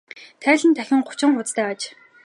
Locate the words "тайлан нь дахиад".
0.41-1.05